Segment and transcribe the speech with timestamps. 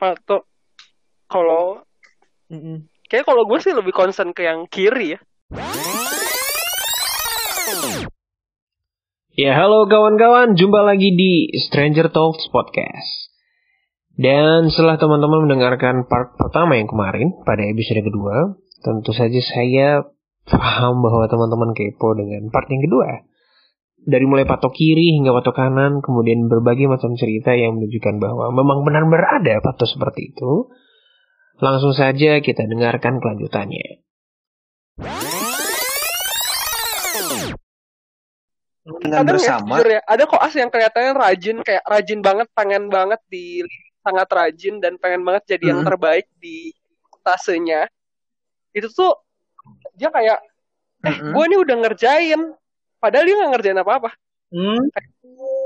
[0.00, 0.48] Pato.
[1.28, 1.84] Kalau
[2.48, 2.88] Mm-mm.
[3.12, 5.20] kayak kalau gue sih lebih concern ke yang kiri ya.
[9.38, 13.30] Ya, halo kawan-kawan, jumpa lagi di Stranger Talks Podcast.
[14.18, 20.02] Dan setelah teman-teman mendengarkan part pertama yang kemarin, pada episode kedua, tentu saja saya
[20.42, 23.28] paham bahwa teman-teman kepo dengan part yang kedua.
[23.98, 28.86] Dari mulai patok kiri hingga patok kanan, kemudian berbagai macam cerita yang menunjukkan bahwa memang
[28.86, 30.70] benar-benar ada patok seperti itu.
[31.58, 34.06] Langsung saja kita dengarkan kelanjutannya.
[38.88, 43.20] dengan ya, bersama jujur ya, ada koas yang kelihatannya rajin, kayak rajin banget, pengen banget
[43.28, 43.60] di
[44.00, 45.88] sangat rajin dan pengen banget jadi yang Hmm.
[45.92, 46.72] terbaik di
[47.20, 47.84] tasenya.
[48.72, 49.12] Itu tuh
[50.00, 50.40] dia kayak,
[51.04, 51.36] eh Mm-mm.
[51.36, 52.40] gue ini udah ngerjain,
[52.98, 54.10] padahal dia nggak ngerjain apa-apa.
[54.48, 54.80] Hmm.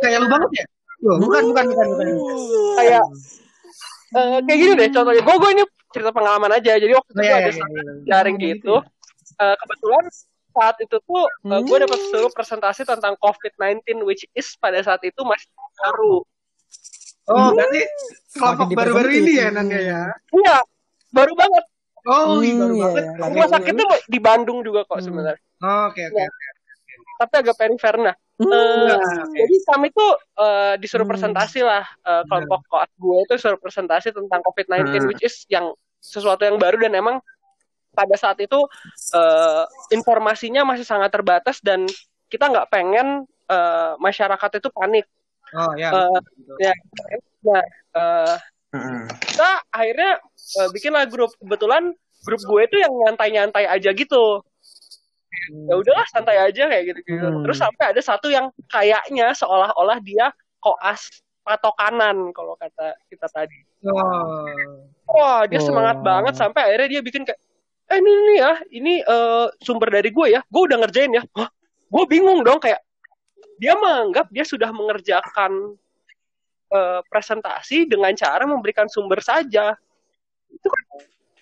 [0.00, 0.66] kayak lu banget ya
[1.02, 2.06] Loh, bukan bukan bukan bukan
[2.76, 3.02] Kayak
[4.12, 5.18] eh, kayak gini deh contohnya.
[5.20, 6.72] Gue gue ini cerita pengalaman aja.
[6.74, 7.92] Jadi waktu itu Oh, iya, ada iya, satu iya.
[8.06, 8.74] jaring gitu.
[9.34, 10.04] Eh, kebetulan
[10.52, 11.58] saat itu tuh Hmm.
[11.60, 16.22] gue dapat seluruh presentasi tentang COVID-19 which is pada saat itu masih baru.
[17.24, 17.80] oh berarti
[18.32, 20.56] kelompok baru-baru ini ya Nanda ya Iya,
[21.08, 21.64] baru banget.
[22.04, 23.24] oh iya, Hmm, baru iya, banget iya.
[23.24, 25.06] Rumah sakitnya di Bandung juga kok Hmm.
[25.06, 25.40] sebenarnya.
[25.58, 26.28] Oh, oke oke Ya.
[27.22, 27.94] Tapi agak perifer.
[27.96, 28.50] Nah, Hmm.
[28.50, 29.38] eh, oke.
[29.38, 31.14] jadi kami tuh eh, disuruh Hmm.
[31.14, 35.06] presentasi lah eh, kelompok koas gue itu suruh presentasi tentang COVID-19 Hmm.
[35.06, 35.70] which is yang
[36.02, 37.16] sesuatu yang baru dan emang
[37.92, 38.58] pada saat itu
[39.14, 41.86] eh, informasinya masih sangat terbatas dan
[42.26, 45.06] kita nggak pengen eh, masyarakat itu panik.
[45.52, 46.72] oh ya Eh, betul, ya,
[47.44, 47.62] nah
[47.94, 48.34] eh,
[48.74, 49.04] Mm-mm.
[49.22, 50.10] kita akhirnya
[50.58, 51.92] eh, bikinlah grup kebetulan
[52.24, 54.40] grup gue itu yang nyantai-nyantai aja gitu
[55.68, 57.42] ya udahlah santai aja kayak gitu gitu Hmm.
[57.42, 61.08] terus sampai ada satu yang kayaknya seolah-olah dia koas
[61.42, 64.46] patokanan kalau kata kita tadi oh
[65.08, 65.66] wah dia Oh.
[65.66, 67.40] semangat banget sampai akhirnya dia bikin kayak
[67.90, 71.50] eh ini nih ya ini eh, sumber dari gue ya gue udah ngerjain ya Hah?
[71.92, 72.80] gue bingung dong kayak
[73.58, 75.76] dia menganggap dia sudah mengerjakan
[76.70, 79.74] eh, presentasi dengan cara memberikan sumber saja
[80.48, 80.84] itu kan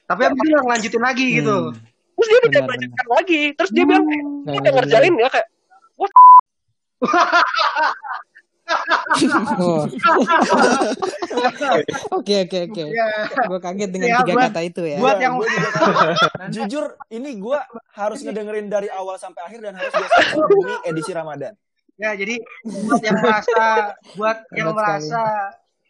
[0.08, 1.89] tapi abis itu nggak ngelanjutin lagi gitu Hmm.
[2.20, 5.48] Terus dia tidak Benar, melanjutkan lagi terus dia bilang Nggak "Gua udah ngerjain ya kayak
[9.58, 9.82] Oh.
[12.12, 12.82] Oke oke oke.
[12.86, 13.06] ya
[13.42, 14.96] Gue kaget dengan Ya, tiga buat- kata itu ya.
[14.96, 15.34] buat Iya, yang
[16.48, 17.58] jujur ini gue
[17.92, 21.54] harus ngedengerin dari awal sampai akhir dan harus biasa ini edisi Ramadan.
[21.96, 23.64] ya jadi buat yang merasa
[24.14, 25.20] buat yang merasa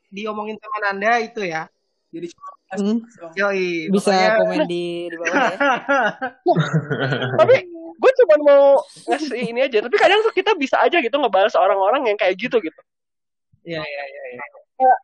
[0.09, 1.71] diomongin teman anda itu ya
[2.11, 3.03] Jadi cuma Hmm,
[3.35, 5.59] yoi bisa pokoknya- komen di di bawah ya.
[7.41, 7.57] tapi
[7.93, 8.63] gue cuma mau
[9.07, 12.57] ngasih ini aja tapi kadang tuh kita bisa aja gitu ngebalas orang-orang yang kayak gitu
[12.59, 12.81] gitu
[13.61, 14.21] Iya iya iya.
[14.79, 14.95] iya.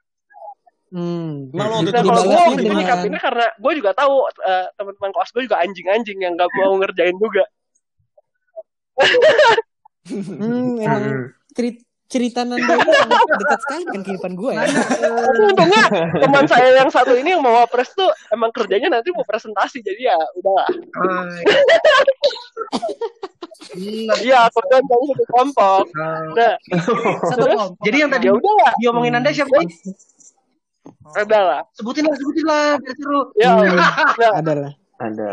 [0.87, 1.51] Hmm.
[1.51, 5.11] Emang lo waktu nah kalau gue waktu itu nyikapinnya karena gue juga tahu eh, teman-teman
[5.11, 7.45] kelas gue juga anjing-anjing yang gak mau ngerjain juga
[10.07, 11.03] Hmm, emang
[11.57, 12.93] ceri- cerita Nanda ini
[13.35, 14.63] dekat sekali dengan kehidupan gue ya.
[14.63, 15.85] tapi untungnya
[16.23, 20.15] teman saya yang satu ini yang mau wapres tuh emang kerjanya nanti mau presentasi jadi
[20.15, 21.27] ya udahlah Ah,
[24.23, 24.47] iya.
[24.49, 26.23] Kemudian dari satu kelompok ah.
[26.33, 26.55] nah
[27.27, 27.77] Satu kelompok.
[27.83, 29.53] Jadi yang tadi ya udahlah diomongin anda siapa?
[31.17, 33.21] udahlah Sebutin lah, sebutin lah, biar seru.
[33.37, 33.51] ya
[34.23, 35.33] nah, Adalah Ada.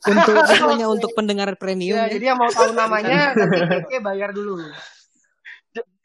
[0.00, 2.14] Untuk namanya untuk pendengar premium Ya, ya.
[2.14, 4.62] jadi yang mau tahu namanya nanti Keke bayar dulu.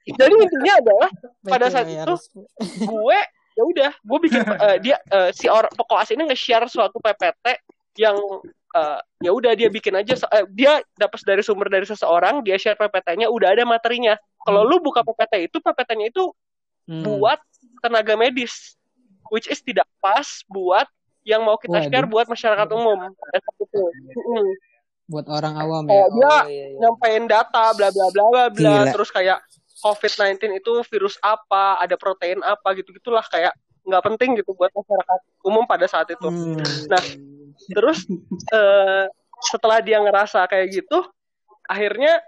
[0.04, 1.10] jadi intinya adalah
[1.42, 2.06] pada saat Bayar.
[2.06, 2.16] itu
[2.92, 3.20] gue
[3.54, 7.46] ya udah gue bikin eh, dia eh, si orang koas ini nge-share suatu PPT
[7.96, 8.18] yang
[8.74, 12.76] eh, ya udah dia bikin aja eh, dia dapat dari sumber dari seseorang dia share
[12.76, 16.34] PPT-nya udah ada materinya kalau lu buka PPT itu PPT-nya itu
[16.84, 17.00] Hmm.
[17.00, 17.40] buat
[17.80, 18.76] tenaga medis
[19.32, 20.84] which is tidak pas buat
[21.24, 21.90] yang mau kita Waduh.
[21.90, 23.82] share buat masyarakat umum pada saat itu.
[25.04, 25.92] Buat orang awam ya.
[25.92, 26.78] Kayak dia Oh, iya, iya.
[26.80, 28.92] nyampein data bla bla bla bla bla Gila.
[28.92, 29.40] terus kayak
[29.84, 33.52] COVID-19 itu virus apa, ada protein apa gitu-gitulah kayak
[33.84, 36.24] nggak penting gitu buat masyarakat umum pada saat itu.
[36.24, 36.56] Hmm.
[36.88, 37.04] Nah,
[37.70, 38.08] terus
[38.50, 39.06] eh,
[39.44, 41.04] setelah dia ngerasa kayak gitu,
[41.68, 42.24] akhirnya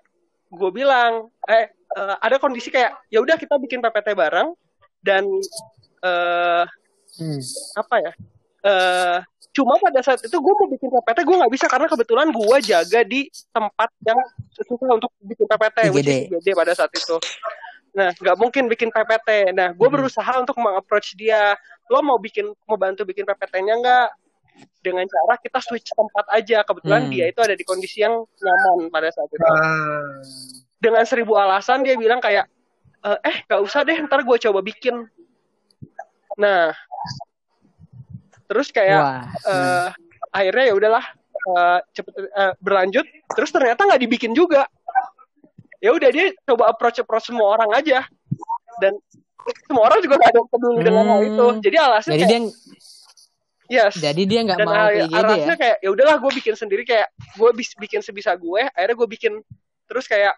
[0.51, 4.51] gue bilang, eh eh, ada kondisi kayak ya udah kita bikin PPT bareng
[4.99, 5.23] dan
[6.01, 6.65] eh
[7.15, 7.39] Hmm.
[7.79, 8.11] apa ya?
[8.65, 9.17] Eh
[9.55, 12.99] cuma pada saat itu gue mau bikin PPT gue nggak bisa karena kebetulan gue jaga
[13.07, 14.19] di tempat yang
[14.51, 16.09] susah untuk bikin PPT IGD.
[16.27, 17.15] IGD pada saat itu.
[17.95, 21.55] Nah nggak mungkin bikin PPT nah gue berusaha untuk mengapproach dia.
[21.87, 24.09] Lo mau bikin mau bantu bikin PPT-nya nggak?
[24.83, 26.65] Dengan cara kita switch tempat aja.
[26.65, 27.11] Kebetulan Hmm.
[27.13, 29.39] dia itu ada di kondisi yang nyaman pada saat itu.
[29.45, 30.19] Ah,
[30.81, 32.49] dengan seribu alasan dia bilang kayak
[33.05, 35.05] "Eh, eh gak usah deh ntar gue coba bikin.
[36.35, 36.73] Nah,
[38.45, 39.23] terus kayak Wah.
[39.49, 39.87] eh,
[40.33, 41.05] akhirnya ya udahlah
[41.35, 43.05] eh, cepet eh, berlanjut.
[43.33, 44.65] Terus ternyata nggak dibikin juga.
[45.83, 48.05] Ya udah dia coba approach approach semua orang aja.
[48.81, 48.97] Dan
[49.69, 51.45] semua orang juga gak ada peduli dengan hal itu.
[51.45, 51.61] Hmm.
[51.61, 52.49] Jadi alasannya Jadi kayak,
[53.65, 53.97] dia yes.
[53.97, 55.21] jadi dia nggak mau kayak gitu ya.
[55.25, 57.49] alasannya kayak ya udahlah gue bikin sendiri kayak gue
[57.81, 59.33] bikin sebisa gue akhirnya gue bikin
[59.89, 60.37] terus kayak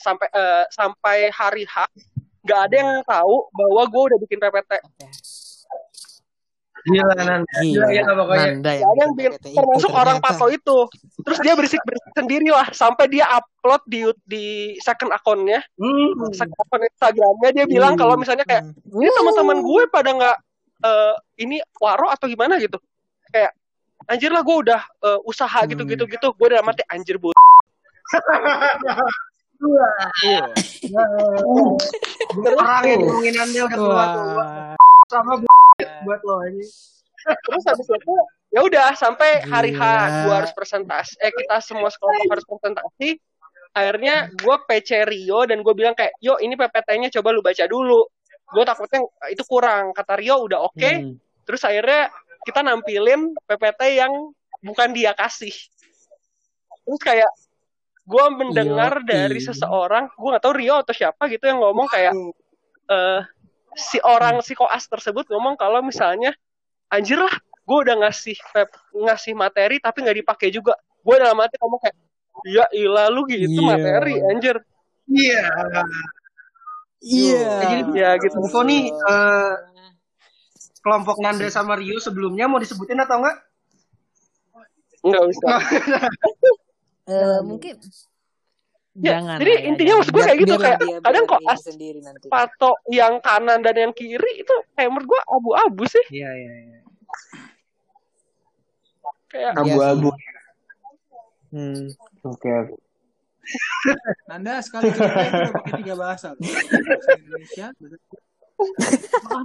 [0.00, 1.84] sampai eh, sampai hari H
[2.40, 4.72] nggak ada yang tahu bahwa gue udah bikin PPT
[6.88, 7.44] Gila Nanda.
[7.60, 8.46] Gila, Gila, gila pokoknya.
[8.48, 10.34] Nanda ada yang bikin termasuk orang ternyata.
[10.40, 10.78] Pato itu
[11.22, 14.44] terus dia berisik berisik sendiri lah sampai dia upload di di
[14.80, 16.32] second akunnya Hmm.
[16.32, 20.36] second akun Instagramnya dia bilang kalau misalnya kayak ini teman-teman gue pada nggak
[20.88, 21.14] eh,
[21.44, 22.78] ini waro atau gimana gitu
[23.28, 23.52] kayak
[24.08, 27.30] anjir lah gue udah eh, usaha gitu gitu gitu gue udah mati anjir bu
[32.48, 34.24] Orang yang ngomongin udah keluar tuh.
[34.38, 34.74] Wah.
[35.08, 35.34] Sama
[36.04, 36.64] buat lo ini.
[37.18, 38.14] terus habis itu
[38.48, 39.82] ya udah sampai hari H
[40.24, 41.18] gue harus presentasi.
[41.20, 43.18] Eh kita semua sekelompok harus presentasi.
[43.76, 48.06] Akhirnya gue PC Rio dan gue bilang kayak yo ini PPT-nya coba lu baca dulu.
[48.48, 49.92] Gue takutnya itu kurang.
[49.92, 50.92] Kata Rio udah oke.
[50.92, 51.16] Hmm.
[51.48, 52.12] terus akhirnya
[52.44, 54.12] kita nampilin PPT yang
[54.60, 55.52] bukan dia kasih.
[56.84, 57.30] Terus kayak
[58.08, 59.08] gue mendengar Yoi.
[59.08, 62.16] dari seseorang gue nggak tahu Rio atau siapa gitu yang ngomong kayak
[62.88, 63.20] eh
[63.74, 66.32] si orang si koas tersebut ngomong kalau misalnya
[66.88, 67.32] anjir lah
[67.64, 71.96] gue udah ngasih pep- ngasih materi tapi nggak dipakai juga gue dalam hati ngomong kayak
[72.46, 73.66] ya ilah lu gitu Iya.
[73.66, 74.56] materi anjir
[75.08, 75.44] Iya.
[76.98, 77.44] Iya.
[77.62, 79.52] Jadi ya gitu info nih eh,
[80.80, 83.36] kelompok Nanda sama Rio sebelumnya mau disebutin atau enggak?
[84.98, 85.58] nggak usah
[87.08, 87.80] Eh, mungkin
[88.98, 91.98] Ya, jangan jadi ya, intinya maksud gue kayak gitu, kayak dia- kadang kok as- sendiri
[92.00, 92.26] nanti.
[92.26, 96.78] patok yang kanan dan yang kiri itu kayak menurut gue abu-abu sih Iya, iya, iya.
[99.28, 100.10] kayak Iya Abu-abu.
[100.10, 100.26] sih.
[101.48, 101.88] Hmm.
[102.24, 102.48] Oke.
[102.50, 102.74] oke.
[104.34, 106.34] Anda sekali cerita itu udah pakai tiga bahasa.
[106.34, 107.66] Bahasa Indonesia,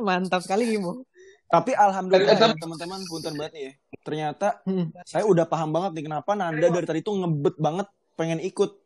[0.00, 1.04] Mantap sekali Gimo.
[1.50, 3.72] Tapi alhamdulillah ya, teman-teman punten banget nih ya.
[4.00, 4.94] Ternyata Hmm.
[5.02, 8.78] saya udah paham banget nih kenapa Nanda dari tadi tuh ngebet banget pengen ikut.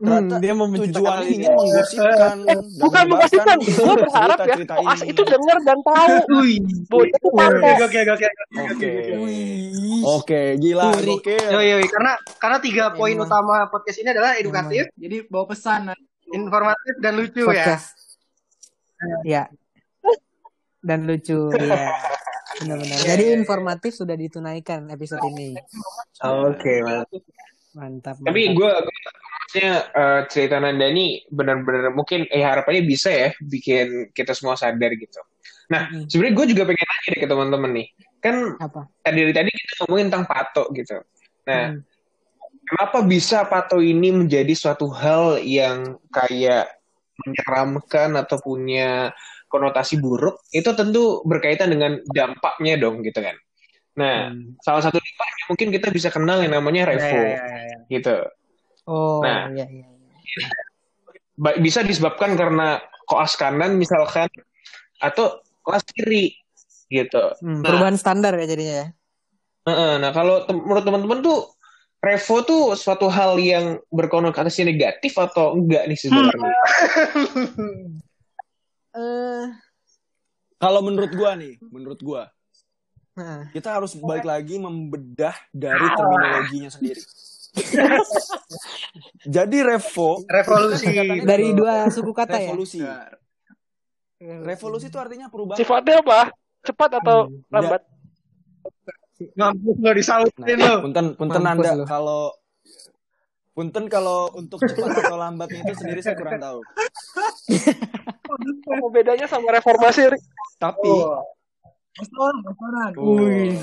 [0.00, 1.36] Hmm, Ternyata dia mau menciptakan tujuannya hal ini.
[1.36, 5.04] ingin menggosipkan dan bukan menggosipkan gue berharap ya ini.
[5.06, 6.14] itu denger dan tahu
[6.88, 8.28] bahwa itu Oke, oke, oke, oke.
[8.72, 8.90] Oke.
[9.20, 10.00] Wih.
[10.00, 10.96] Oke, gila.
[10.96, 11.36] Oke.
[11.36, 15.92] Yo, karena karena tiga poin utama podcast ini adalah edukatif, jadi bawa pesan.
[16.30, 17.50] informatif dan lucu ya.
[17.52, 17.90] Podcast.
[19.20, 19.50] Ya.
[20.80, 21.92] Dan lucu ya.
[22.60, 22.98] Benar-benar.
[23.00, 25.56] Jadi informatif sudah ditunaikan episode ini.
[26.20, 27.08] Oke, mantap.
[27.72, 28.14] Mantap.
[28.20, 34.34] Tapi gue maksudnya eh, cerita Nanda ini benar-benar mungkin eh harapannya bisa ya bikin kita
[34.34, 35.20] semua sadar gitu.
[35.70, 36.10] Nah, Mm.
[36.10, 37.88] sebenarnya gue juga pengen nanya deh ke teman-teman nih.
[38.20, 38.90] Kan apa?
[39.00, 40.96] tadi dari tadi kita ngomongin tentang pato gitu.
[41.46, 41.80] Nah, Hmm.
[42.66, 46.68] kenapa bisa pato ini menjadi suatu hal yang kayak
[47.22, 49.14] menyeramkan atau punya
[49.50, 50.38] konotasi buruk?
[50.54, 53.34] Itu tentu berkaitan dengan dampaknya dong gitu kan.
[53.98, 54.54] Nah, Hmm.
[54.62, 57.78] salah satu dampaknya mungkin kita bisa kenal yang namanya Ya, revo ya, ya, ya.
[57.90, 58.16] gitu.
[58.86, 59.50] Oh, Nah.
[59.50, 59.86] iya iya.
[61.34, 64.30] Ba- bisa disebabkan karena koas kanan misalkan
[65.02, 66.36] atau koas kiri
[66.86, 67.34] gitu.
[67.42, 68.88] Hmm, Nah, perubahan standar ya jadinya ya.
[69.66, 71.38] Heeh, nah kalau tem- menurut teman-teman tuh
[72.00, 76.52] revo tuh suatu hal yang berkonotasi negatif atau enggak nih sebenarnya?
[78.92, 79.44] Eh,
[80.56, 82.22] Kalau menurut gua nih, menurut gua
[83.12, 83.46] nah.
[83.50, 87.00] kita harus balik lagi membedah dari terminologinya sendiri.
[89.26, 90.86] Jadi revo Revolusi.
[91.20, 92.46] Dari dua suku kata ya.
[92.46, 92.78] revolusi.
[94.20, 95.56] Revolusi itu artinya perubahan.
[95.56, 96.20] sifatnya apa
[96.60, 97.40] cepat atau Hmm.
[97.48, 97.82] lambat
[99.30, 100.74] Mampus lo disautin Nah, lo.
[100.82, 102.32] punten punten Mampus Anda kalau
[103.50, 106.60] punten kalau untuk cepat atau lambatnya itu sendiri saya kurang tahu.
[108.70, 110.22] apa bedanya sama reformasi Rik?
[110.62, 110.92] Tapi
[111.98, 112.92] Bostonan.
[112.96, 113.58] Wih.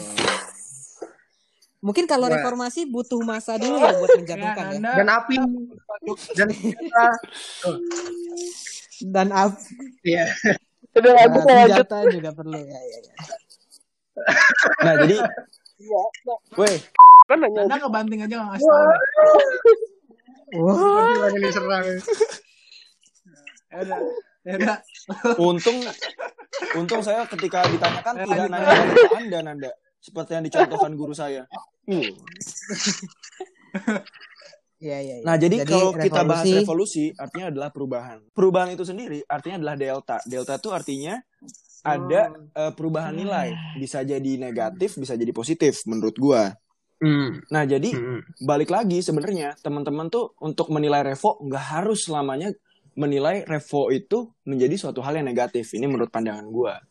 [1.79, 4.93] Mungkin kalau reformasi butuh masa dulu ya buat menjatuhkan ya.
[4.97, 5.35] Dan api.
[6.35, 7.05] Dan kita.
[8.97, 9.53] Dan up,
[10.01, 10.25] Iya.
[10.97, 12.73] udah nah, lanjut lanjut juga perlu ya.
[12.81, 13.13] ya, ya.
[14.81, 15.17] nah jadi
[15.77, 16.81] Iya, nah, weh
[17.27, 18.87] kan hanya Anda kebanting aja nggak ngasih tahu.
[20.63, 20.75] Wah,
[21.11, 21.85] Gila ini diserang.
[24.47, 24.75] Ya ya
[25.35, 25.83] untung
[26.79, 31.43] untung saya ketika ditanyakan Ya, tidak nanya ke Anda Nanda seperti yang dicontohkan guru saya.
[31.83, 32.07] Uh.
[34.77, 35.25] Iya, iya, iya.
[35.25, 38.21] Nah, jadi, kalau kita bahas revolusi- revolusi, artinya adalah perubahan.
[38.29, 40.17] Perubahan itu sendiri artinya adalah delta.
[40.21, 41.17] Delta itu artinya
[41.81, 43.57] ada eh, perubahan nilai.
[43.81, 46.53] Bisa jadi negatif, bisa jadi positif menurut gua.
[46.97, 47.45] Hmm.
[47.53, 48.21] Nah, jadi Hmm.
[48.41, 52.49] balik lagi sebenarnya teman-teman tuh untuk menilai revo nggak harus selamanya
[52.97, 55.77] menilai revo itu menjadi suatu hal yang negatif.
[55.77, 56.81] Ini menurut pandangan gua.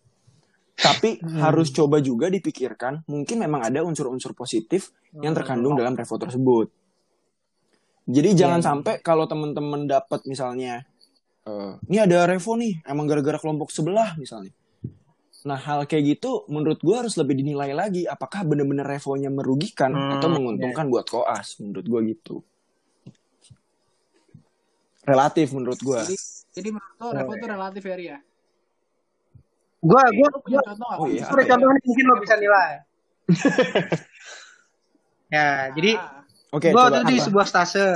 [0.77, 4.93] Tapi harus coba juga dipikirkan, mungkin memang ada unsur-unsur positif
[5.25, 6.69] yang terkandung dalam revo tersebut.
[8.07, 10.85] Jadi jangan sampai kalau teman-teman dapat misalnya,
[11.49, 14.53] eh, ini ada revo nih, emang gara-gara kelompok sebelah misalnya.
[15.47, 20.26] Nah hal kayak gitu menurut gua harus lebih dinilai lagi, apakah bener-bener revonya merugikan atau
[20.26, 22.43] menguntungkan buat koas, menurut gua gitu.
[25.07, 26.03] Relatif menurut gua.
[26.03, 26.19] Jadi,
[26.50, 28.19] jadi menurut lo Revo tuh relatif ya, Ria?
[29.87, 30.99] Gua contoh nggak?
[30.99, 31.31] Oh iya.
[31.31, 32.71] ada contoh nih mungkin lo bisa nilai.
[35.35, 36.26] ya, jadi Ah,
[36.59, 37.25] coba waktu itu di apa?
[37.31, 37.87] sebuah stase.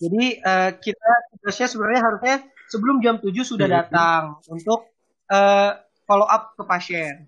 [0.00, 2.36] Jadi eh, kita tugasnya sebenarnya harusnya
[2.70, 3.76] sebelum jam 7 sudah Hmm.
[3.82, 4.86] datang untuk
[5.30, 5.70] eh,
[6.04, 7.24] follow up ke pasien.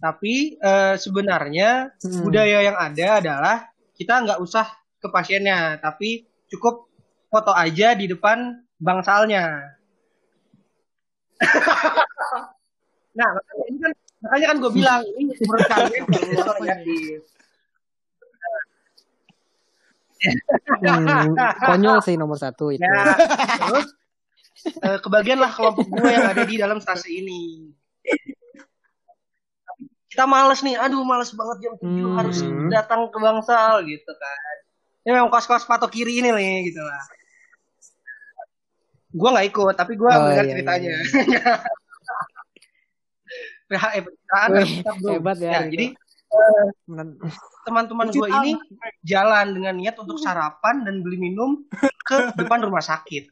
[0.00, 2.24] Tapi eh, sebenarnya Hmm.
[2.24, 3.56] budaya yang ada adalah
[3.92, 4.66] kita nggak usah
[4.98, 6.88] ke pasiennya, tapi cukup
[7.28, 9.76] foto aja di depan bangsalnya.
[13.18, 16.02] nah, makanya ini kan makanya kan gue bilang ini menurut kalian
[16.62, 17.20] negatif.
[20.82, 21.34] Hmm,
[21.66, 22.78] konyol sih nomor satu itu.
[22.78, 23.18] Nah,
[23.58, 23.90] terus
[24.64, 27.70] eh, kebagianlah kelompok gue yang ada di dalam stase ini.
[30.06, 32.12] Kita males nih, aduh males banget jam 7 Hmm.
[32.20, 32.38] harus
[32.68, 34.56] datang ke bangsal gitu kan.
[35.02, 37.00] Ya memang kos-kos patok kiri ini nih gitu lah.
[39.08, 40.92] Gue nggak ikut, tapi gue Oh, mendengar iya, ceritanya.
[43.68, 45.12] PH eh, tetap, bro.
[45.16, 45.86] hebat ya, Ya, jadi
[47.64, 48.52] teman-teman gue ini
[49.00, 51.64] jalan dengan niat untuk sarapan dan beli minum
[52.04, 53.31] ke depan rumah sakit.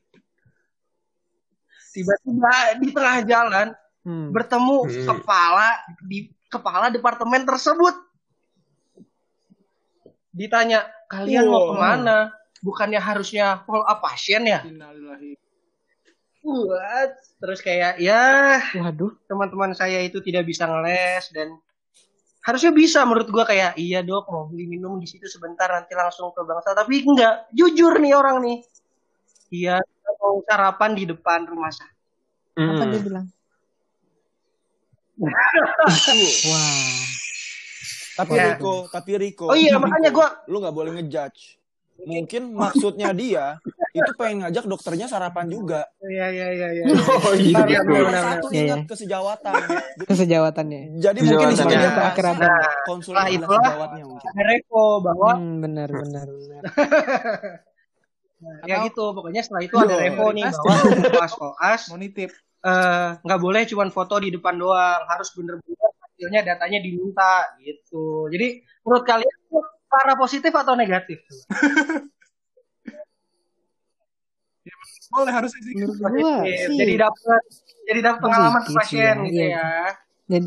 [1.91, 3.69] Tiba-tiba di tengah jalan
[4.01, 4.33] Hmm.
[4.33, 5.07] bertemu Hmm.
[5.13, 5.69] kepala
[6.01, 6.19] di
[6.49, 7.93] kepala departemen tersebut.
[10.31, 11.69] Ditanya, kalian mau Wow.
[11.69, 12.19] ke mana?
[12.61, 14.65] Bukannya harusnya follow up pasien ya?
[16.41, 17.11] What?
[17.37, 19.13] Terus kayak, ya Waduh.
[19.29, 21.53] teman-teman saya itu tidak bisa ngeles dan
[22.41, 26.33] harusnya bisa menurut gua kayak iya dok mau beli minum di situ sebentar nanti langsung
[26.33, 28.65] ke bangsa tapi enggak jujur nih orang nih
[29.51, 31.99] iya kita mau sarapan di depan rumah sakit
[32.53, 32.89] Apa Hmm.
[32.89, 33.27] dia bilang?
[36.43, 37.01] Wah.
[38.13, 38.45] Tapi Ya.
[38.51, 39.45] Riko, tapi Riko.
[39.47, 41.57] Oh iya, Riko, makanya gua- lu nggak boleh ngejudge.
[42.01, 45.85] Mungkin maksudnya dia itu pengen ngajak dokternya sarapan juga.
[46.03, 46.85] iya iya iya iya
[47.19, 47.61] Oh iya.
[47.63, 48.89] Iya, benar, satu Iya, ingat iya.
[48.89, 49.53] kesejawatan.
[50.09, 50.81] Kesejawatannya.
[50.97, 54.31] Jadi mungkin di sini dia bahas Nah, konsul sejawatnya mungkin.
[54.39, 56.63] repo bahwa Hmm, benar benar benar.
[58.65, 60.75] ya gitu pokoknya setelah itu ada Yo, repo nih bahwa
[61.13, 62.31] koas koas Mau nitip.
[62.61, 68.61] eh, nggak boleh cuman foto di depan doang harus bener-bener hasilnya datanya diminta gitu jadi
[68.83, 71.21] menurut kalian itu para positif atau negatif
[75.11, 75.75] Boleh harus sih.
[75.75, 76.71] Menurut gua Positif.
[76.71, 76.79] sih.
[76.79, 77.43] jadi dapat
[77.83, 79.51] jadi dapat pengalaman ke pasien ya, gitu iya.
[79.51, 79.71] ya
[80.31, 80.43] Dan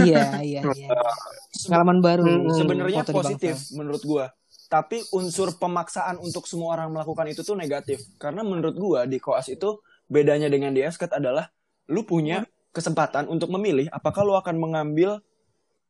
[0.00, 0.88] iya iya iya.
[1.68, 2.24] Pengalaman baru.
[2.24, 4.32] Hmm, Sebenarnya positif menurut gua.
[4.70, 7.98] Tapi unsur pemaksaan untuk semua orang melakukan itu tuh negatif.
[8.16, 11.50] Karena menurut gua di koas itu bedanya dengan di esket adalah
[11.90, 15.18] lu punya kesempatan untuk memilih apakah lu akan mengambil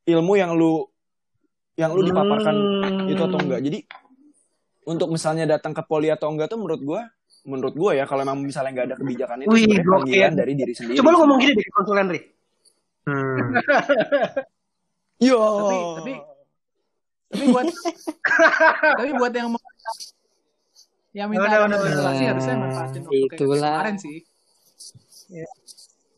[0.02, 0.88] ilmu yang lu
[1.76, 3.04] yang lu dipaparkan Hmm.
[3.06, 3.60] itu atau enggak.
[3.60, 3.78] Jadi
[4.82, 7.04] untuk misalnya datang ke poli atau enggak tuh menurut gua
[7.40, 10.72] menurut gua ya kalau memang misalnya nggak ada kebijakan itu Wih, sebenarnya panggilan dari diri
[10.72, 10.96] sendiri.
[10.96, 12.20] coba lu ngomong gini deh ke konsulen Ri
[13.00, 13.36] Hmm.
[15.24, 15.40] Yo.
[15.40, 16.12] Tapi tapi
[17.30, 17.66] tapi buat
[18.98, 19.62] tapi buat yang mau
[21.10, 22.30] yang minta benar, konsultasi benar.
[22.34, 23.74] harusnya manfaatin waktu kayak Itulah.
[23.74, 24.16] kemarin sih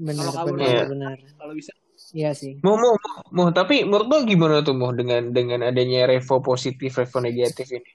[0.02, 1.14] Benar Kalau benar benar.
[1.38, 1.70] kalau bisa
[2.12, 2.60] Iya sih.
[2.60, 3.48] Mau, mau, mau, mau.
[3.56, 7.88] Tapi menurut lo gimana tuh, mau dengan dengan adanya revo positif, revo negatif ini?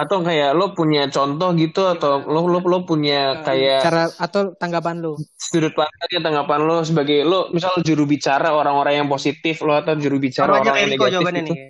[0.00, 5.04] Atau kayak lo punya contoh gitu, atau lo lo lo punya kayak Cara atau tanggapan
[5.04, 5.12] lu?
[5.36, 10.16] sudut pandang tanggapan lo sebagai lo, misal juru bicara orang-orang yang positif lo atau juru
[10.16, 11.52] bicara sama aja orang yang Eriko negatif jawabannya gitu.
[11.52, 11.68] nih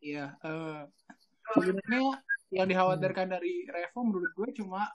[0.00, 0.80] Iya, eh
[1.50, 2.00] sebenarnya
[2.54, 4.86] yang dikhawatirkan dari Revo menurut gue cuma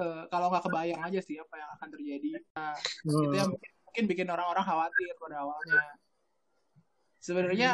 [0.00, 2.30] eh, kalau nggak kebayang aja sih apa yang akan terjadi.
[2.56, 2.74] Nah,
[3.06, 3.22] Hmm.
[3.28, 3.50] itu yang
[3.86, 5.84] mungkin bikin orang-orang khawatir pada awalnya.
[7.22, 7.70] Sebenarnya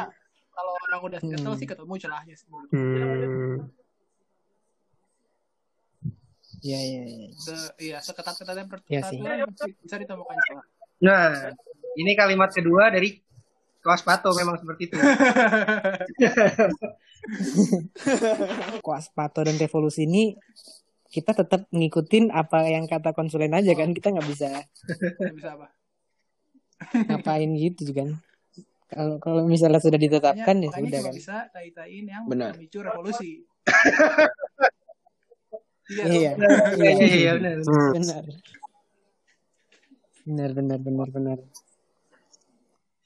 [0.49, 1.59] kalau orang udah settle Hmm.
[1.59, 2.71] sih ketemu celahnya sih menurut.
[2.71, 3.55] Hmm.
[6.59, 7.01] Iya iya.
[7.05, 7.27] iya.
[7.33, 9.17] Se, iya, seketat-ketatnya Iya sih.
[9.17, 10.65] peraturan bisa, bisa ditemukan celah.
[10.99, 11.55] Nah,
[11.95, 13.23] ini kalimat kedua dari
[13.79, 14.95] kelas pato memang seperti itu.
[18.79, 20.35] Kuas Pato dan Revolusi ini
[21.07, 24.49] kita tetap ngikutin apa yang kata konsulen aja kan kita nggak bisa
[25.17, 25.67] Nggak bisa apa?
[27.05, 28.15] ngapain gitu kan
[28.89, 32.57] kalau kalau misalnya sudah ditetapkan ya Makanya sudah kan bisa tai-taiin yang Benar.
[32.57, 33.45] memicu revolusi.
[35.93, 36.03] iya.
[36.09, 36.31] iya.
[36.73, 37.55] Iya iya iya benar.
[37.65, 37.91] Hmm.
[37.97, 38.23] benar
[40.25, 41.39] benar benar benar benar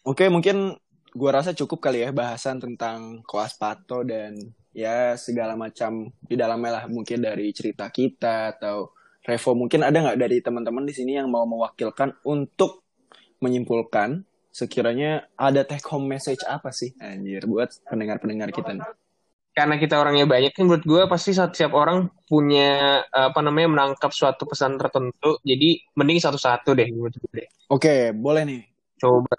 [0.04, 0.76] Oke, mungkin
[1.16, 4.36] gua rasa cukup kali ya bahasan tentang koas pato dan
[4.76, 8.92] ya segala macam di dalamnya lah mungkin dari cerita kita atau
[9.24, 12.84] Revo mungkin ada nggak dari teman-teman di sini yang mau mewakilkan untuk
[13.40, 18.86] menyimpulkan sekiranya ada take home message apa sih anjir buat pendengar-pendengar kita nih.
[19.58, 24.46] karena kita orangnya banyak kan menurut gue pasti setiap orang punya apa namanya menangkap suatu
[24.46, 27.48] pesan tertentu jadi mending satu-satu deh menurut gue deh.
[27.74, 28.62] Oke, boleh nih.
[29.02, 29.36] coba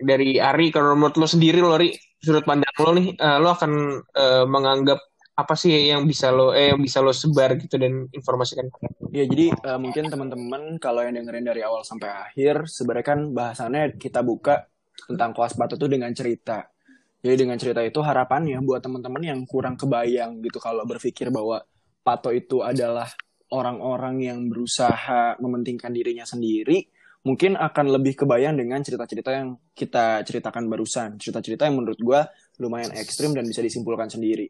[0.00, 3.72] dari Ari kalau menurut lo sendiri lo Ri sudut pandang lo nih eh, lo akan
[4.00, 5.00] eh, menganggap
[5.36, 8.72] apa sih yang bisa lo eh yang bisa lo sebar gitu dan informasikan
[9.16, 13.96] Ya, jadi eh, mungkin teman-teman kalau yang dengerin dari awal sampai akhir, sebenarnya kan bahasannya
[13.96, 14.68] kita buka
[15.08, 16.68] tentang koas batu tuh dengan cerita.
[17.24, 21.64] Jadi dengan cerita itu harapannya buat teman-teman yang kurang kebayang gitu kalau berpikir bahwa
[22.04, 23.08] Pato itu adalah
[23.50, 26.86] orang-orang yang berusaha mementingkan dirinya sendiri,
[27.24, 31.18] mungkin akan lebih kebayang dengan cerita-cerita yang kita ceritakan barusan.
[31.18, 32.28] Cerita-cerita yang menurut gua
[32.60, 34.46] lumayan ekstrim dan bisa disimpulkan sendiri.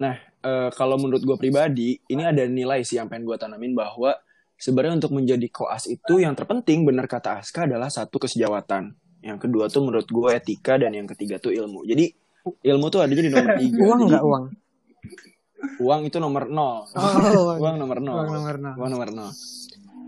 [0.00, 4.16] Nah, eh, kalau menurut gue pribadi, ini ada nilai sih yang pengen gue tanamin bahwa
[4.56, 8.96] sebenarnya untuk menjadi koas itu yang terpenting, benar kata Aska, adalah satu kesejawatan.
[9.20, 11.84] Yang kedua tuh menurut gue etika dan yang ketiga tuh ilmu.
[11.84, 12.08] Jadi
[12.64, 13.76] ilmu tuh adanya di nomor tiga.
[13.84, 14.44] uang nggak uang
[15.80, 16.88] Uang itu nomor nol.
[16.96, 18.16] oh Uang nomor nol.
[18.24, 19.30] uang nomor nol Uang nomor nol.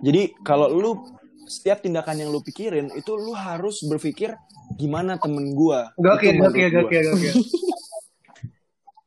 [0.01, 0.97] Jadi kalau lu
[1.45, 4.33] setiap tindakan yang lu pikirin itu lu harus berpikir
[4.81, 5.93] gimana temen gua.
[6.01, 7.35] Gokil gokil gokil gokil.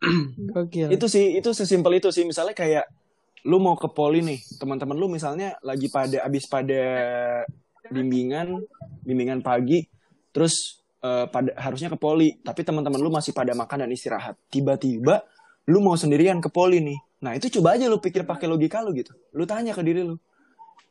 [0.54, 0.90] Gokil.
[0.94, 2.24] itu sih itu sesimpel itu sih.
[2.24, 2.86] Misalnya kayak
[3.46, 6.82] lu mau ke poli nih teman-teman lu misalnya lagi pada abis pada
[7.94, 8.58] bimbingan
[9.06, 9.86] bimbingan pagi
[10.34, 14.34] terus eh, pada harusnya ke poli tapi teman-teman lu masih pada makan dan istirahat.
[14.50, 15.22] Tiba-tiba
[15.70, 17.00] lu mau sendirian ke poli nih.
[17.22, 19.14] Nah itu coba aja lu pikir pakai logika lu gitu.
[19.34, 20.18] Lu tanya ke diri lu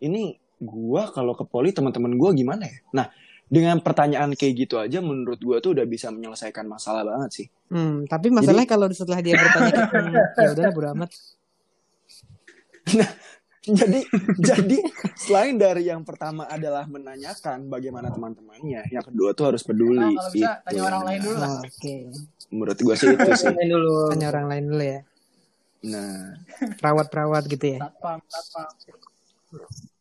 [0.03, 2.79] ini gua kalau ke poli teman-teman gua gimana ya?
[2.95, 3.07] Nah
[3.45, 8.07] dengan pertanyaan kayak gitu aja menurut gua tuh udah bisa menyelesaikan masalah banget sih Hmm,
[8.07, 9.83] tapi masalahnya kalau setelah dia bertanya
[10.39, 11.11] ya udahlah bodo amat.
[13.65, 14.01] jadi
[14.37, 14.79] jadi
[15.17, 20.31] selain dari yang pertama adalah menanyakan bagaimana teman-temannya yang kedua tuh harus peduli Nah, kalau
[20.31, 21.51] bisa Itu tanya orang lain dulu lah.
[21.51, 21.95] Oh, Oke,
[22.53, 23.97] menurut gue sih itu sih dulu.
[24.13, 25.01] tanya orang lain dulu ya.
[25.83, 26.17] nah
[26.79, 27.79] Perawat-perawat gitu ya.
[27.83, 28.69] Satpam, satpam.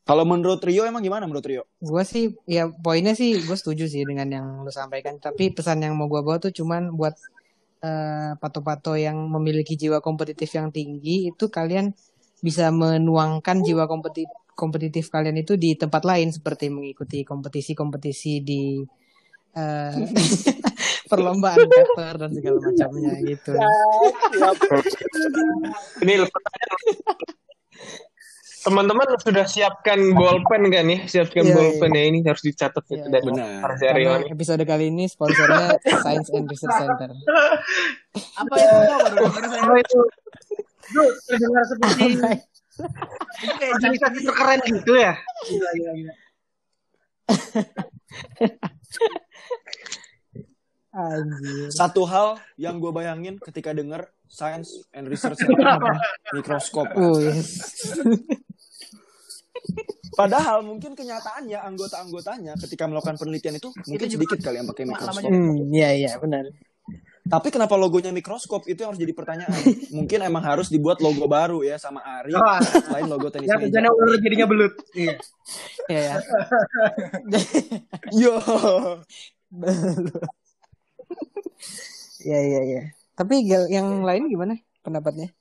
[0.03, 4.03] Kalau menurut Rio emang gimana menurut Rio Gue sih, ya poinnya sih gue setuju sih
[4.03, 5.15] dengan yang lu sampaikan.
[5.15, 7.15] Tapi pesan yang mau gue bawa tuh cuman buat
[7.79, 11.95] eh, pato-pato yang memiliki jiwa kompetitif yang tinggi itu kalian
[12.43, 18.83] bisa menuangkan jiwa kompetitif kompetitif kalian itu di tempat lain seperti mengikuti kompetisi-kompetisi di
[19.55, 19.95] eh,
[21.11, 23.55] perlombaan cover dan segala macamnya gitu.
[26.03, 26.79] ini lo pertanyaan
[28.63, 33.07] teman-teman sudah siapkan bolpen kan ya siapkan Iya, bolpen ya ini harus dicatat Iya, itu
[33.09, 33.59] dari benar.
[33.61, 34.31] Mas Aryo Karena nih.
[34.31, 35.67] episode kali ini sponsornya
[35.99, 37.09] Science and Research Center.
[38.39, 38.75] Apa itu?
[39.61, 39.99] Oh itu.
[40.83, 42.23] Itu terdengar seperti itu
[43.53, 45.13] kayak organisasi terkeren gitu ya.
[45.45, 46.13] Gila gila gila.
[50.93, 51.73] Anjir.
[51.73, 55.81] satu hal yang gue bayangin ketika denger Science and Research Center
[56.31, 57.65] mikroskop Oh, yes.
[60.13, 65.71] Padahal mungkin kenyataannya anggota-anggotanya ketika melakukan penelitian itu mungkin sedikit kali yang pakai mikroskop Hmm,
[65.71, 66.45] iya iya benar.
[67.23, 69.55] Tapi kenapa logonya mikroskop itu yang harus jadi pertanyaan.
[69.95, 72.59] Mungkin emang harus dibuat logo baru ya sama Ari Wah.
[72.59, 73.71] selain logo tenis Ya meja.
[73.79, 74.73] tujuannya ular jadinya belut.
[74.91, 75.15] Iya.
[75.87, 76.15] Iya ya.
[78.11, 78.35] Yo.
[82.23, 82.81] Iya iya iya.
[83.15, 85.31] Tapi yang lain gimana pendapatnya?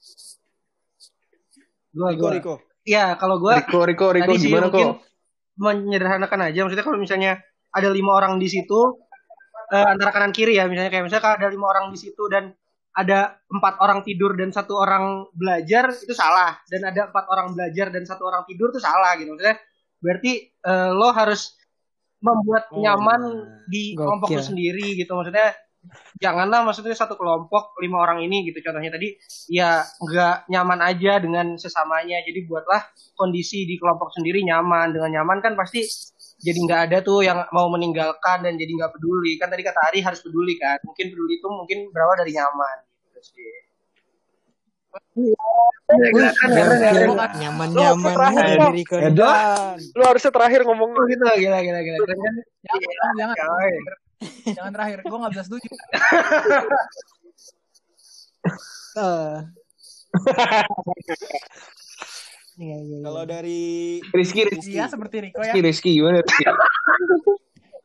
[1.94, 2.26] Gua Riko.
[2.30, 2.54] Riko.
[2.82, 4.96] Iya, kalau gua Riko Riko Riko tadi gimana mungkin kok?
[5.58, 6.58] menyederhanakan aja.
[6.66, 7.32] Maksudnya kalau misalnya
[7.70, 8.80] ada lima orang di situ
[9.72, 12.50] eh, antara kanan kiri ya, misalnya kayak misalnya kalau ada lima orang di situ dan
[12.92, 16.58] ada empat orang tidur dan satu orang belajar itu salah.
[16.68, 19.32] Dan ada empat orang belajar dan satu orang tidur itu salah gitu.
[19.32, 19.56] Maksudnya
[20.02, 21.54] berarti eh, lo harus
[22.22, 23.66] membuat Oh, nyaman benar.
[23.66, 25.10] di kelompok lo sendiri gitu.
[25.14, 25.54] Maksudnya
[26.18, 28.62] janganlah maksudnya satu kelompok lima orang ini gitu.
[28.62, 29.14] Contohnya tadi
[29.50, 32.22] ya nggak nyaman aja dengan sesamanya.
[32.22, 32.82] Jadi buatlah
[33.18, 34.94] kondisi di kelompok sendiri nyaman.
[34.94, 35.82] Dengan nyaman kan pasti
[36.42, 39.38] jadi nggak ada tuh yang mau meninggalkan dan jadi nggak peduli.
[39.38, 40.78] Kan tadi kata Ari harus peduli kan.
[40.86, 42.76] Mungkin peduli itu mungkin berawal dari nyaman
[43.10, 43.52] gitu sih.
[45.16, 45.32] Wih,
[45.92, 46.00] Iya,
[46.32, 46.48] kan,
[48.16, 48.72] terakhir, aja Kok.
[48.72, 48.82] diri.
[49.92, 51.24] Lu harusnya terakhir ngomong gitu.
[51.36, 51.96] Gila gila gila.
[52.00, 52.16] Kan
[52.64, 53.36] Jangan, jangan.
[54.48, 54.98] Jangan terakhir.
[55.02, 55.70] Gue nggak bisa setuju.
[58.92, 59.37] Eh.
[62.52, 62.98] Iya, iya, iya.
[63.00, 63.61] Kalau dari
[64.12, 64.76] Rizky, Rizky.
[64.76, 65.52] Iya seperti Riko ya.
[65.56, 66.44] Rizky, Rizky gimana Rizky?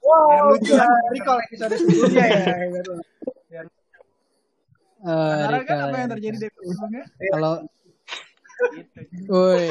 [0.08, 0.72] Wow, lucu?
[0.72, 2.44] Jadi kalau episode sebelumnya ya.
[4.98, 6.14] Eh, Antara Rika, kan apa yang ya.
[6.18, 7.04] terjadi di sebelumnya?
[7.30, 7.54] Kalau,
[8.74, 9.30] Gitu.
[9.30, 9.70] woi,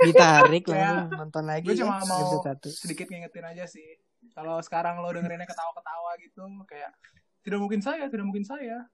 [0.00, 2.68] ditarik Kayak, langsung nonton lagi Gue ya, cuma mau episode satu.
[2.72, 3.86] sedikit ngingetin aja sih.
[4.32, 6.90] Kalau sekarang lo dengerinnya ketawa-ketawa gitu, kayak
[7.44, 8.88] tidak mungkin saya, tidak mungkin saya.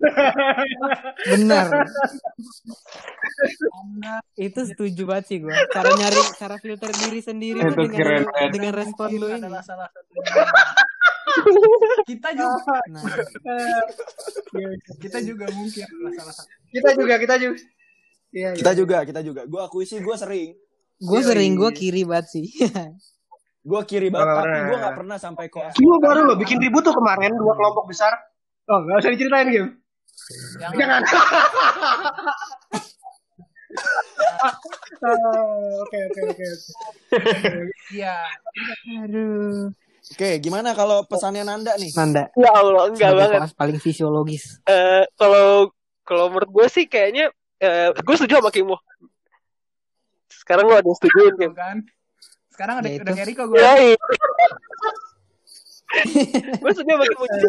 [1.28, 1.84] Benar,
[3.76, 5.52] Anda itu setuju banget sih gue.
[5.68, 9.44] Cara nyari, cara filter diri sendiri Itu dengan keren dengan respon lu mungkin ini.
[9.44, 9.88] adalah salah
[12.08, 13.04] kita juga, Nah,
[14.98, 15.84] kita juga mungkin
[16.16, 16.48] salah satu.
[16.72, 17.56] kita juga kita juga.
[18.30, 18.56] Iya, iya.
[18.56, 19.42] kita juga, kita juga.
[19.44, 20.54] Gue akui sih gue sering.
[20.96, 21.58] gue Iya, sering iya.
[21.58, 22.46] gue kiri banget sih.
[23.60, 24.64] Gue kiri banget, tapi pernah.
[24.64, 25.76] gue gak pernah sampai koas.
[25.76, 28.16] Gue baru loh bikin ribut tuh kemarin dua kelompok besar.
[28.64, 29.70] Oh, nggak usah diceritain game.
[30.56, 30.76] Jangan.
[30.80, 31.02] Jangan.
[35.00, 36.46] Oh, Oke oke oke.
[37.88, 38.16] Iya.
[39.00, 39.72] Aduh.
[40.10, 41.88] Oke, gimana kalau pesannya Nanda nih?
[41.94, 43.38] Nanda, Ya Allah, enggak sebagai banget.
[43.40, 44.44] kelas paling fisiologis.
[44.66, 45.70] Eh, kalau
[46.02, 47.30] kalau menurut gue sih kayaknya
[47.60, 48.80] eh gue setuju sama Kimo.
[50.32, 50.96] Sekarang lo ada yang
[51.36, 51.36] Kim.
[51.36, 51.84] Tuh kan.
[52.50, 53.60] Sekarang ada Ya udah kayak Riko gue.
[53.60, 53.72] Ya,
[56.62, 57.24] gue setuju sama Kimo.
[57.28, 57.48] Jadi,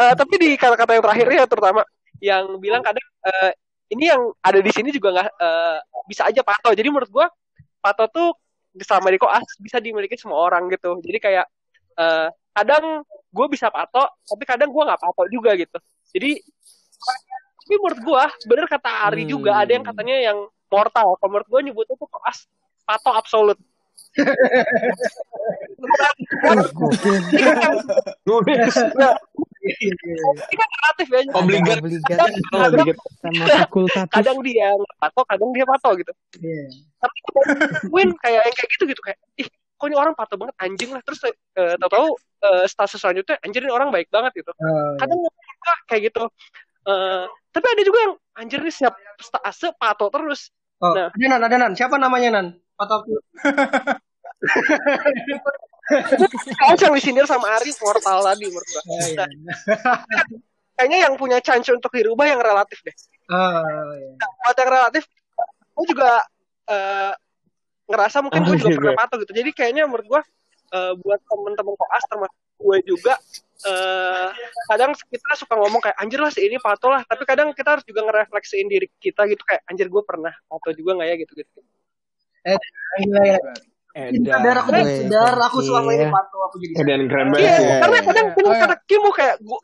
[0.00, 1.84] eh, tapi di kata-kata yang terakhir ya terutama
[2.22, 3.52] yang bilang kadang eh,
[3.92, 6.72] ini yang ada di sini juga nggak eh, bisa aja pato.
[6.72, 7.26] Jadi menurut gue
[7.82, 8.32] pato tuh
[8.80, 10.96] sama di koas bisa dimiliki semua orang gitu.
[11.04, 11.46] Jadi kayak
[12.00, 15.76] eh, kadang gue bisa pato, tapi kadang gue nggak pato juga gitu.
[16.12, 16.40] Jadi
[17.62, 21.14] tapi menurut gue bener kata Ari juga ada yang katanya yang mortal.
[21.20, 22.50] Kalau menurut gue nyebutnya tuh koas
[22.82, 23.54] pato absolut.
[24.12, 24.28] Ini
[30.58, 31.24] kan relatif ya.
[31.32, 31.80] Obligat.
[33.22, 34.12] Sama fakultatif.
[34.12, 36.12] Kadang dia pato, kadang dia pato gitu.
[36.42, 36.66] Iya.
[36.98, 37.16] Tapi
[37.88, 41.02] win kayak yang kayak gitu gitu kayak ih kok ini orang pato banget anjing lah
[41.02, 41.34] terus eh,
[41.74, 42.14] tahu-tahu
[42.46, 44.52] eh, status selanjutnya anjir ini orang baik banget gitu.
[44.54, 46.28] Oh, Kadang juga kayak gitu.
[46.82, 50.50] Eh, tapi ada juga yang anjir nih siap stase pato terus.
[50.82, 51.14] Oh, Nah.
[51.14, 51.72] ada Nan, ada Nan.
[51.78, 52.46] Siapa namanya Nan?
[52.74, 53.06] Atau
[56.58, 58.82] Kayak yang disindir sama Ari mortal tadi menurut gua.
[58.88, 59.14] Oh, iya.
[59.14, 59.28] Nah,
[60.78, 62.96] kayaknya yang punya chance untuk dirubah yang relatif deh.
[63.30, 63.62] Oh,
[63.94, 64.18] iya.
[64.18, 65.04] buat yang relatif
[65.72, 66.20] gue juga
[66.68, 67.12] eh,
[67.88, 70.20] ngerasa mungkin gue juga Iya, pernah patuh gitu jadi kayaknya menurut gue
[70.74, 73.14] eh, buat temen-temen koas termasuk gue juga
[73.64, 74.28] eh,
[74.66, 77.84] kadang kita suka ngomong kayak anjir lah si ini patuh lah tapi kadang kita harus
[77.84, 81.58] juga ngerefleksiin diri kita gitu kayak anjir gue pernah patuh juga nggak ya gitu gitu
[82.42, 82.58] Eh,
[82.98, 83.38] gila ya.
[83.92, 84.24] Edan.
[84.34, 87.76] Sadar aku Weh, sadar aku selama ini patuh aku jadi Dan keren iya banget ya.
[87.78, 88.34] karena kadang iya.
[88.34, 88.62] bener Oh, iya.
[88.64, 89.58] kata Kim kayak gue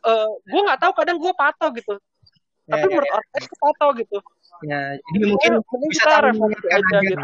[0.45, 1.93] gue nggak tahu kadang gue patuh gitu
[2.69, 4.17] tapi Ya, menurut orang itu patuh gitu
[4.59, 7.23] Ya, jadi mungkin mending bisa kita refleksi aja gitu.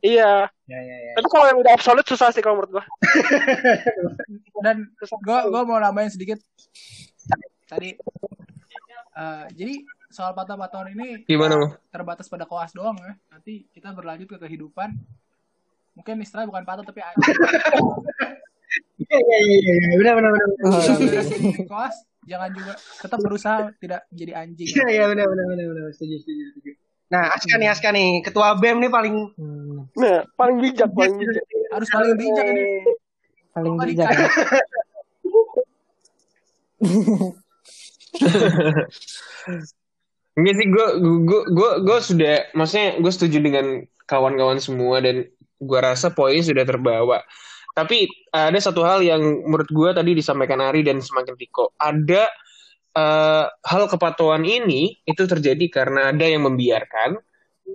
[0.00, 1.12] Iya Ya, ya, ya.
[1.14, 2.84] tapi kalau yang udah absolut susah sih kalau menurut gue
[4.64, 6.38] Dan gue gue mau nambahin sedikit
[7.64, 7.98] tadi.
[9.12, 9.74] eh, jadi
[10.08, 11.68] soal patah-patahan ini Gimana lo?
[11.88, 13.18] terbatas pada koas doang ya.
[13.28, 14.94] Nanti kita berlanjut ke kehidupan.
[15.92, 17.34] Mungkin istilahnya bukan patah tapi anjing.
[19.00, 19.94] Iya, iya, iya, iya.
[19.98, 20.46] Benar, benar, benar.
[21.66, 24.68] Koas jangan juga tetap berusaha tidak menjadi anjing.
[24.68, 25.82] Iya, iya, benar, benar, benar, benar.
[25.90, 26.70] Setuju, setuju, setuju.
[27.10, 31.42] Nah, Aska nih, Aska nih, ketua BEM nih paling Hmm, nah paling bijak paling bijak
[31.74, 32.64] Harus paling bijak ini.
[33.50, 34.08] paling bijak.
[40.38, 43.66] Enggak sih gue gue gue gue sudah maksudnya gue setuju dengan
[44.06, 45.26] kawan-kawan semua dan
[45.60, 47.18] gue rasa poinnya sudah terbawa.
[47.74, 51.74] Tapi ada satu hal yang menurut gue tadi disampaikan Ari dan semakin Tiko.
[51.74, 52.30] Ada
[52.96, 57.18] eh, hal kepatuhan ini itu terjadi karena ada yang membiarkan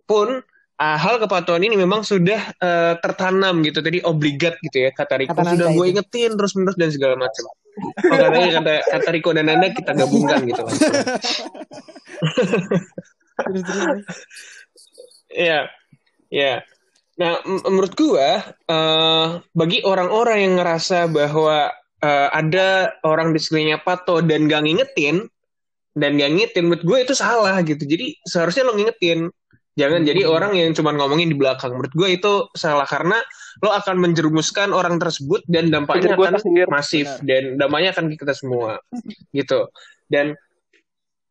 [0.03, 0.41] pun
[0.75, 5.35] eh, hal kepatuhan ini memang sudah eh, tertanam gitu tadi obligat gitu ya kata Riko
[5.35, 7.45] Kata sudah gue ingetin terus menerus dan segala macam.
[7.75, 10.63] Oh, katanya kata kata Riko dan Nanda kita gabungkan gitu.
[15.35, 15.67] Iya,
[16.31, 16.63] iya.
[17.19, 21.71] Nah, menurut gua, eh, bagi orang-orang yang ngerasa bahwa
[22.03, 25.29] eh, ada orang di sekelilingnya pato dan gak ngingetin,
[25.95, 27.83] dan gak ngingetin, menurut gue itu salah gitu.
[27.83, 29.31] Jadi seharusnya lo ngingetin.
[29.75, 31.75] Jangan jadi orang yang cuma ngomongin di belakang.
[31.75, 33.19] Menurut gue itu salah karena
[33.59, 36.67] lo akan menjerumuskan orang tersebut dan dampaknya akan tersendiri.
[36.71, 38.79] masif dan dampaknya akan kita semua
[39.35, 39.67] gitu.
[40.07, 40.39] Dan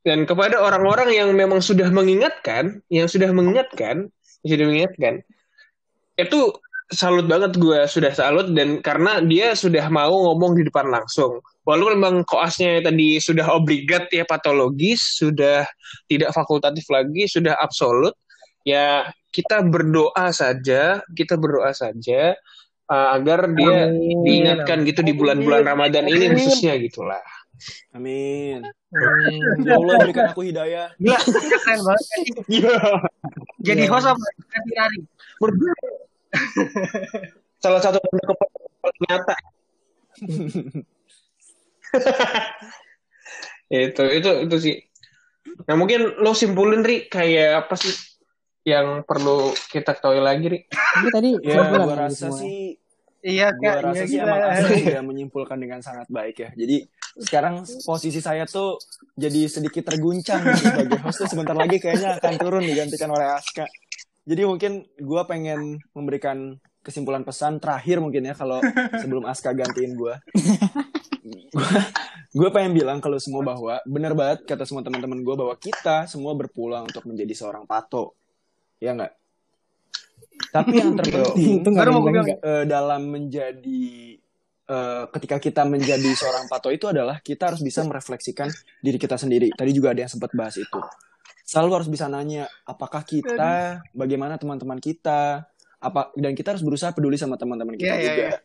[0.04, 4.12] dan kepada orang-orang yang memang sudah mengingatkan, yang sudah mengingatkan,
[4.44, 5.14] yang sudah mengingatkan,
[6.20, 6.40] itu
[6.94, 11.42] salut banget gue sudah salut dan karena dia sudah mau ngomong di depan langsung.
[11.66, 15.66] Walaupun memang koasnya tadi sudah obligat ya patologis, sudah
[16.06, 18.14] tidak fakultatif lagi, sudah absolut.
[18.64, 22.38] Ya kita berdoa saja, kita berdoa saja
[22.88, 23.90] uh, agar dia
[24.24, 27.20] diingatkan gitu di bulan-bulan Ramadan ini khususnya gitulah.
[27.94, 28.66] Amin.
[28.90, 29.40] Amin.
[29.62, 30.90] Ya Allah berikan aku hidayah.
[30.98, 32.06] Gila, keren banget.
[32.50, 32.76] Iya.
[33.62, 33.92] Jadi Iya.
[33.94, 34.26] host apa?
[34.74, 34.98] Hari.
[36.34, 36.66] Gue,
[37.64, 38.36] salah satu bentuk
[38.82, 39.34] paling nyata.
[43.72, 44.76] itu itu itu sih.
[45.70, 47.94] Nah mungkin lo simpulin ri kayak apa sih
[48.64, 50.58] yang perlu kita ketahui lagi ri?
[50.68, 52.40] Tapi tadi Ya, tadi rasa semua.
[52.40, 52.76] sih
[53.24, 53.88] Iya, gua Kak.
[53.88, 56.50] rasa Iya, sih emang Aska sudah menyimpulkan dengan sangat baik ya.
[56.52, 56.84] Jadi
[57.16, 58.76] sekarang posisi saya tuh
[59.16, 63.64] jadi sedikit terguncang gitu sebagai host tuh sebentar lagi kayaknya akan turun digantikan oleh Aska.
[64.24, 68.60] Jadi mungkin gua pengen memberikan kesimpulan pesan terakhir mungkin ya kalau
[69.02, 70.20] sebelum Aska gantiin gua.
[72.34, 76.34] gue pengen bilang kalau semua bahwa benar banget kata semua teman-teman gue bahwa kita semua
[76.34, 78.10] berpulang untuk menjadi seorang pato
[78.82, 79.14] ya nggak
[80.50, 83.84] tapi yang terpenting Itu Baru mau bilang eh, dalam menjadi
[84.70, 88.50] eh, ketika kita menjadi seorang pato itu adalah kita harus bisa merefleksikan
[88.82, 89.50] diri kita sendiri.
[89.54, 90.80] Tadi juga ada yang sempat bahas itu.
[91.44, 95.44] Selalu harus bisa nanya apakah kita, bagaimana teman-teman kita,
[95.78, 98.24] apa dan kita harus berusaha peduli sama teman-teman kita Iya, iya, juga.
[98.24, 98.38] iya.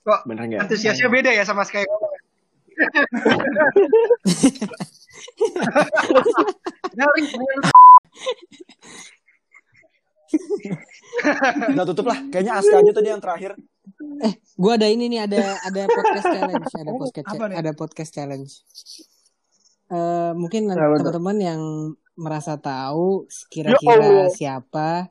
[0.00, 0.60] Kok Bener nggak?
[0.64, 1.86] antusiasnya beda ya sama Sky
[6.90, 7.22] Nyari,
[11.70, 12.18] Kita tutup lah.
[12.30, 13.52] Kayaknya Aska aja tadi yang terakhir.
[14.54, 17.56] Gue ada ini nih ada ada podcast challenge, ada podcast Apa nih?
[17.58, 18.52] ada podcast challenge.
[19.90, 21.60] Eh mungkin teman-teman yang
[22.20, 25.08] merasa tahu Ya kira-kira siapa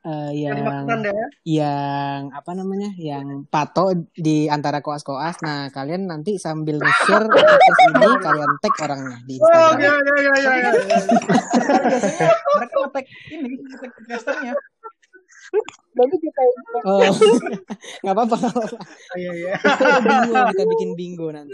[0.00, 1.12] eh, yang deh.
[1.44, 5.40] yang apa namanya yang pato di antara koas-koas.
[5.40, 9.76] Nah kalian nanti sambil nge-share podcast ini kalian tag orangnya di Oh, Instagram.
[9.76, 10.98] iya, iya, iya, iya, iya.
[12.56, 14.52] Mereka ngetek ini, ngetek podcasternya.
[15.90, 16.40] Nanti kita
[16.88, 17.02] Oh,
[18.02, 18.36] nggak apa-apa.
[18.38, 18.78] apa-apa.
[19.14, 19.52] Iya, iya.
[19.58, 21.52] Kita bingo, kita bikin bingo nanti.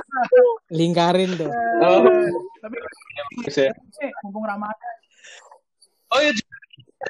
[0.78, 1.50] Lingkarin tuh.
[1.80, 2.02] Oh,
[2.60, 2.76] Tapi
[3.44, 3.70] bisa.
[3.70, 4.94] eh, mumpung Ramadan.
[6.10, 6.30] oh ya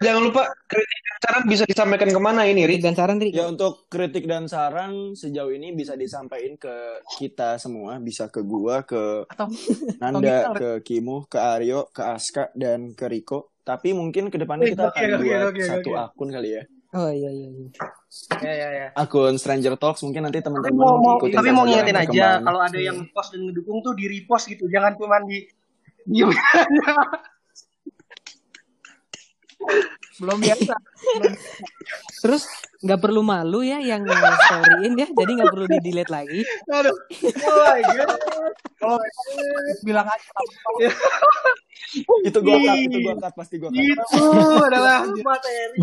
[0.00, 2.80] jangan lupa kritik dan saran bisa disampaikan ke mana ini ri?
[2.80, 3.30] Dan saran Ri.
[3.30, 6.74] Ya untuk kritik dan saran sejauh ini bisa disampaikan ke
[7.14, 9.52] kita semua, bisa ke gua, ke Atau
[10.00, 13.53] Nanda, atau ke Kimu, ke Aryo, ke Aska dan ke Riko.
[13.64, 16.04] Tapi mungkin ke depannya kita akan oke, buat oke, satu oke.
[16.04, 16.62] akun kali ya.
[16.94, 17.48] Oh iya iya.
[17.48, 17.68] iya.
[18.38, 18.88] Iya, iya, iya.
[18.92, 22.60] Akun Stranger Talks mungkin nanti Tapi teman-teman mau, mau, ikutin tapi mau ngingetin aja kalau
[22.60, 25.48] ada yang post dan ngedukung tuh di repost gitu, jangan cuma di
[26.12, 26.28] diem
[30.20, 30.74] belum biasa.
[32.22, 32.42] Terus
[32.84, 36.40] nggak perlu malu ya yang storyin ya, jadi nggak perlu di delete lagi.
[36.70, 36.94] Aduh.
[36.94, 38.18] Oh my god.
[38.78, 38.98] Kalau
[39.82, 40.28] bilang aja
[42.26, 43.78] Itu gua cut, itu gua cut, pasti gua cut.
[43.80, 44.24] Itu
[44.60, 45.78] adalah materi.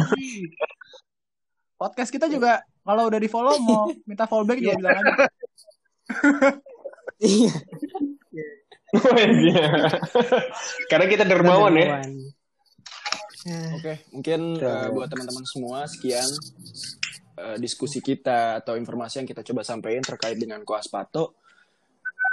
[1.81, 5.25] podcast kita juga kalau udah di follow mau minta fallback juga bilang aja.
[7.21, 7.53] Iya.
[8.91, 9.15] Oh,
[9.45, 9.69] iya.
[10.89, 12.01] Karena kita dermawan ya.
[13.41, 13.67] Dermawan.
[13.71, 16.27] Nah, Oke, mungkin eh, buat teman-teman semua sekian
[17.41, 21.41] eh, diskusi kita atau informasi yang kita coba sampaikan terkait dengan Koas Pato.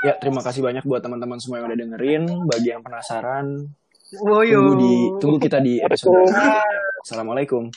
[0.04, 2.24] Ya, terima kasih banyak buat teman-teman semua yang udah dengerin.
[2.46, 3.66] Bagi yang penasaran,
[4.22, 4.62] Woyo.
[4.62, 6.30] tunggu di tunggu kita di episode.
[7.02, 7.72] Assalamualaikum.